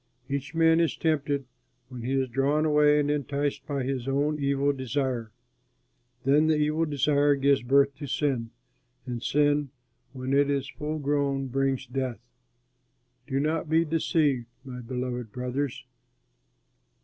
Each 0.27 0.55
man 0.55 0.79
is 0.79 0.97
tempted 0.97 1.45
when 1.89 2.01
he 2.01 2.13
is 2.13 2.27
drawn 2.27 2.65
away 2.65 2.99
and 2.99 3.11
enticed 3.11 3.67
by 3.67 3.83
his 3.83 4.07
own 4.07 4.39
evil 4.43 4.73
desire. 4.73 5.29
Then 6.23 6.47
the 6.47 6.55
evil 6.57 6.85
desire 6.85 7.35
gives 7.35 7.61
birth 7.61 7.95
to 7.97 8.07
sin, 8.07 8.49
and 9.05 9.21
sin, 9.21 9.69
when 10.11 10.33
it 10.33 10.49
is 10.49 10.67
full 10.67 10.97
grown, 10.97 11.49
brings 11.49 11.85
death. 11.85 12.17
Do 13.27 13.39
not 13.39 13.69
be 13.69 13.85
deceived, 13.85 14.47
my 14.65 14.81
beloved 14.81 15.31
brothers. 15.31 15.85